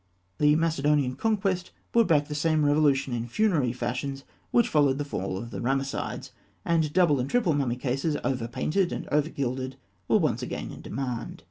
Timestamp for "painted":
8.47-8.91